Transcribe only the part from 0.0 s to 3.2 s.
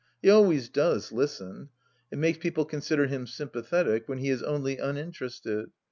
He always does listen. It makes people consider